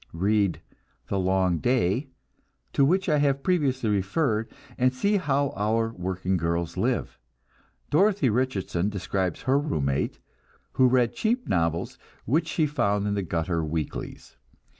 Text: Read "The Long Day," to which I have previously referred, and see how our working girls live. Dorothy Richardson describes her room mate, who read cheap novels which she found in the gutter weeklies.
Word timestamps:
Read 0.13 0.61
"The 1.09 1.19
Long 1.19 1.59
Day," 1.59 2.09
to 2.73 2.83
which 2.83 3.07
I 3.07 3.19
have 3.19 3.43
previously 3.43 3.91
referred, 3.91 4.49
and 4.75 4.91
see 4.91 5.17
how 5.17 5.51
our 5.55 5.93
working 5.93 6.37
girls 6.37 6.75
live. 6.75 7.19
Dorothy 7.91 8.27
Richardson 8.31 8.89
describes 8.89 9.43
her 9.43 9.59
room 9.59 9.85
mate, 9.85 10.17
who 10.71 10.87
read 10.87 11.13
cheap 11.13 11.47
novels 11.47 11.99
which 12.25 12.47
she 12.47 12.65
found 12.65 13.05
in 13.05 13.13
the 13.13 13.21
gutter 13.21 13.63
weeklies. 13.63 14.37